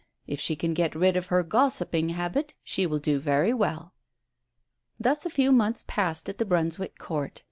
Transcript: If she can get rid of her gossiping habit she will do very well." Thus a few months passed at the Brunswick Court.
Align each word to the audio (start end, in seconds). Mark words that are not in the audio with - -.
If 0.25 0.39
she 0.39 0.55
can 0.55 0.73
get 0.73 0.95
rid 0.95 1.15
of 1.15 1.27
her 1.27 1.43
gossiping 1.43 2.09
habit 2.09 2.55
she 2.63 2.87
will 2.87 2.97
do 2.97 3.19
very 3.19 3.53
well." 3.53 3.93
Thus 4.99 5.27
a 5.27 5.29
few 5.29 5.51
months 5.51 5.85
passed 5.87 6.27
at 6.27 6.39
the 6.39 6.45
Brunswick 6.45 6.97
Court. 6.97 7.39